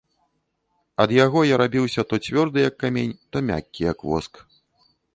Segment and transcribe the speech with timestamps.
[1.05, 4.47] Ад яго я рабіўся то цвёрды, як камень, то мяккі, як воск.